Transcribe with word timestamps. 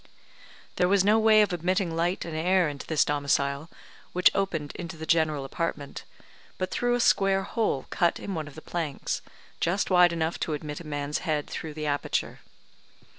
There 0.77 0.87
was 0.87 1.03
no 1.05 1.19
way 1.19 1.43
of 1.43 1.53
admitting 1.53 1.95
light 1.95 2.25
and 2.25 2.35
air 2.35 2.67
into 2.67 2.87
this 2.87 3.05
domicile, 3.05 3.69
which 4.13 4.31
opened 4.33 4.71
into 4.73 4.97
the 4.97 5.05
general 5.05 5.45
apartment, 5.45 6.05
but 6.57 6.71
through 6.71 6.95
a 6.95 6.99
square 6.99 7.43
hole 7.43 7.85
cut 7.91 8.19
in 8.19 8.33
one 8.33 8.47
of 8.47 8.55
the 8.55 8.63
planks, 8.63 9.21
just 9.59 9.91
wide 9.91 10.11
enough 10.11 10.39
to 10.39 10.53
admit 10.53 10.79
a 10.79 10.87
man's 10.87 11.19
head 11.19 11.47
through 11.47 11.75
the 11.75 11.85
aperture. 11.85 12.39